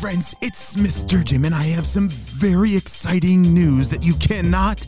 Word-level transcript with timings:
friends, 0.00 0.34
it's 0.42 0.76
Mr. 0.76 1.24
Jim, 1.24 1.46
and 1.46 1.54
I 1.54 1.62
have 1.62 1.86
some 1.86 2.10
very 2.10 2.76
exciting 2.76 3.40
news 3.40 3.88
that 3.88 4.04
you 4.04 4.12
cannot 4.14 4.86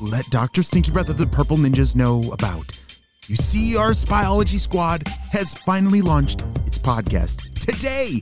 let 0.00 0.24
Dr. 0.30 0.64
Stinky 0.64 0.90
Breath 0.90 1.08
of 1.08 1.16
the 1.16 1.28
Purple 1.28 1.56
Ninjas 1.56 1.94
know 1.94 2.20
about. 2.32 2.76
You 3.28 3.36
see, 3.36 3.76
our 3.76 3.90
Spyology 3.90 4.58
Squad 4.58 5.06
has 5.30 5.54
finally 5.54 6.02
launched 6.02 6.42
its 6.66 6.76
podcast 6.76 7.60
today. 7.60 8.18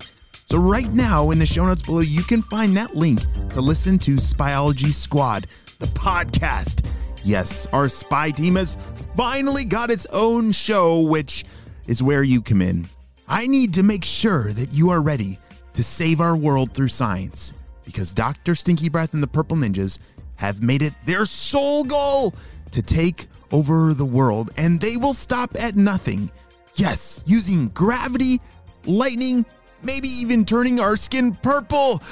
So, 0.50 0.58
right 0.58 0.92
now 0.92 1.30
in 1.30 1.38
the 1.38 1.46
show 1.46 1.64
notes 1.64 1.82
below, 1.82 2.00
you 2.00 2.22
can 2.22 2.42
find 2.42 2.76
that 2.76 2.94
link 2.94 3.20
to 3.52 3.62
listen 3.62 3.98
to 4.00 4.16
Spyology 4.16 4.92
Squad, 4.92 5.46
the 5.78 5.86
podcast. 5.86 6.86
Yes, 7.24 7.66
our 7.72 7.88
spy 7.88 8.30
team 8.30 8.56
has 8.56 8.76
finally 9.16 9.64
got 9.64 9.90
its 9.90 10.06
own 10.12 10.52
show, 10.52 11.00
which 11.00 11.46
is 11.86 12.02
where 12.02 12.22
you 12.22 12.42
come 12.42 12.60
in. 12.60 12.88
I 13.26 13.46
need 13.46 13.72
to 13.74 13.82
make 13.82 14.04
sure 14.04 14.52
that 14.52 14.72
you 14.72 14.90
are 14.90 15.00
ready 15.00 15.38
to 15.76 15.82
save 15.82 16.20
our 16.20 16.36
world 16.36 16.72
through 16.72 16.88
science 16.88 17.52
because 17.84 18.12
Dr. 18.12 18.54
Stinky 18.54 18.88
Breath 18.88 19.14
and 19.14 19.22
the 19.22 19.28
Purple 19.28 19.56
Ninjas 19.56 19.98
have 20.36 20.62
made 20.62 20.82
it 20.82 20.94
their 21.04 21.24
sole 21.24 21.84
goal 21.84 22.34
to 22.72 22.82
take 22.82 23.28
over 23.52 23.94
the 23.94 24.04
world, 24.04 24.50
and 24.56 24.80
they 24.80 24.96
will 24.96 25.14
stop 25.14 25.54
at 25.58 25.76
nothing. 25.76 26.30
Yes, 26.74 27.22
using 27.24 27.68
gravity, 27.68 28.40
lightning, 28.84 29.46
maybe 29.82 30.08
even 30.08 30.44
turning 30.44 30.80
our 30.80 30.96
skin 30.96 31.34
purple. 31.34 32.02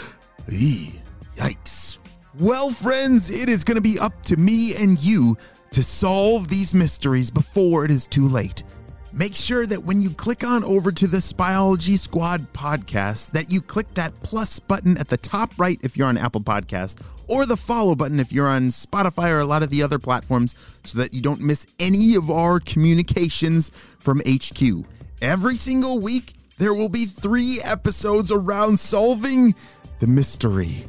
Eee, 0.51 0.93
yikes. 1.37 1.99
Well, 2.39 2.71
friends, 2.71 3.31
it 3.31 3.49
is 3.49 3.65
going 3.65 3.77
to 3.77 3.81
be 3.81 3.99
up 3.99 4.23
to 4.25 4.37
me 4.37 4.75
and 4.77 4.99
you 4.99 5.37
to 5.73 5.83
solve 5.83 6.49
these 6.49 6.75
mysteries 6.75 7.31
before 7.31 7.85
it 7.85 7.91
is 7.91 8.07
too 8.07 8.29
late 8.29 8.63
make 9.15 9.35
sure 9.35 9.65
that 9.65 9.85
when 9.85 10.01
you 10.01 10.11
click 10.11 10.43
on 10.43 10.65
over 10.65 10.91
to 10.91 11.07
the 11.07 11.19
Spyology 11.19 11.97
Squad 11.97 12.53
podcast 12.53 13.31
that 13.31 13.49
you 13.49 13.61
click 13.61 13.95
that 13.95 14.13
plus 14.23 14.59
button 14.59 14.99
at 14.99 15.09
the 15.09 15.17
top 15.17 15.53
right 15.57 15.79
if 15.83 15.97
you're 15.97 16.09
on 16.09 16.19
Apple 16.19 16.41
Podcast 16.41 17.01
or 17.29 17.47
the 17.47 17.57
follow 17.57 17.95
button 17.95 18.19
if 18.19 18.33
you're 18.33 18.49
on 18.49 18.69
Spotify 18.69 19.31
or 19.31 19.39
a 19.39 19.47
lot 19.47 19.63
of 19.63 19.71
the 19.71 19.85
other 19.85 20.01
platforms 20.01 20.57
so 20.83 20.99
that 20.99 21.15
you 21.15 21.23
don't 21.23 21.41
miss 21.41 21.65
any 21.79 22.17
of 22.17 22.29
our 22.29 22.59
communications 22.59 23.71
from 24.01 24.21
HQ. 24.27 24.85
Every 25.23 25.55
single 25.55 26.01
week 26.01 26.35
there 26.59 26.75
will 26.75 26.89
be 26.89 27.07
3 27.07 27.61
episodes 27.63 28.33
around 28.33 28.81
solving 28.81 29.55
the 30.01 30.09
mystery 30.09 30.87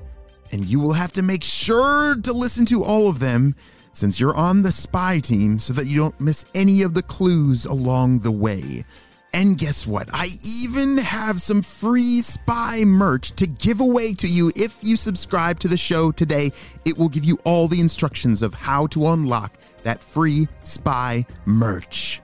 and 0.51 0.65
you 0.65 0.79
will 0.79 0.93
have 0.93 1.11
to 1.13 1.21
make 1.21 1.43
sure 1.43 2.15
to 2.15 2.33
listen 2.33 2.65
to 2.65 2.83
all 2.83 3.07
of 3.07 3.19
them 3.19 3.55
since 3.95 4.19
you're 4.19 4.35
on 4.35 4.61
the 4.61 4.71
spy 4.71 5.19
team 5.19 5.59
so 5.59 5.73
that 5.73 5.87
you 5.87 5.97
don't 5.97 6.19
miss 6.19 6.45
any 6.53 6.81
of 6.81 6.93
the 6.93 7.03
clues 7.03 7.65
along 7.65 8.19
the 8.19 8.31
way. 8.31 8.85
And 9.33 9.57
guess 9.57 9.85
what? 9.85 10.07
I 10.13 10.27
even 10.45 10.97
have 10.97 11.41
some 11.41 11.61
free 11.61 12.21
spy 12.21 12.85
merch 12.85 13.33
to 13.33 13.45
give 13.45 13.81
away 13.81 14.13
to 14.13 14.27
you 14.27 14.49
if 14.55 14.81
you 14.81 14.95
subscribe 14.95 15.59
to 15.59 15.67
the 15.67 15.75
show 15.75 16.11
today. 16.11 16.51
It 16.85 16.97
will 16.97 17.09
give 17.09 17.25
you 17.25 17.37
all 17.43 17.67
the 17.67 17.81
instructions 17.81 18.41
of 18.41 18.53
how 18.53 18.87
to 18.87 19.07
unlock 19.07 19.57
that 19.83 20.01
free 20.01 20.47
spy 20.63 21.25
merch. 21.45 22.21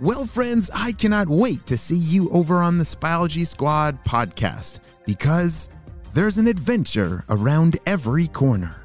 Well, 0.00 0.26
friends, 0.26 0.70
I 0.74 0.92
cannot 0.92 1.28
wait 1.28 1.64
to 1.66 1.78
see 1.78 1.96
you 1.96 2.28
over 2.28 2.56
on 2.56 2.76
the 2.76 2.84
Spyology 2.84 3.46
Squad 3.46 4.04
podcast 4.04 4.80
because 5.06 5.70
there's 6.12 6.36
an 6.36 6.46
adventure 6.46 7.24
around 7.30 7.78
every 7.86 8.26
corner. 8.26 8.83